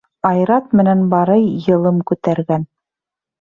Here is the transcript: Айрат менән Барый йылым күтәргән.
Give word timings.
Айрат 0.27 0.71
менән 0.79 1.03
Барый 1.11 1.45
йылым 1.67 2.01
күтәргән. 2.13 2.67